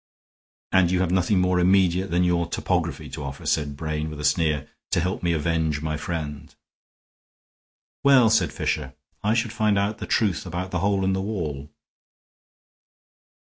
"And 0.71 0.89
you 0.89 1.01
have 1.01 1.11
nothing 1.11 1.39
more 1.39 1.59
immediate 1.59 2.09
than 2.09 2.23
your 2.23 2.47
topography 2.47 3.07
to 3.11 3.23
offer," 3.23 3.45
said 3.45 3.77
Brain, 3.77 4.09
with 4.09 4.19
a 4.19 4.23
sneer, 4.25 4.67
"to 4.89 4.99
help 4.99 5.21
me 5.21 5.31
avenge 5.31 5.83
my 5.83 5.95
friend?" 5.95 6.55
"Well," 8.03 8.31
said 8.31 8.51
Fisher, 8.51 8.95
"I 9.23 9.35
should 9.35 9.53
find 9.53 9.77
out 9.77 9.99
the 9.99 10.07
truth 10.07 10.47
about 10.47 10.71
the 10.71 10.79
Hole 10.79 11.05
in 11.05 11.13
the 11.13 11.21
Wall." 11.21 11.69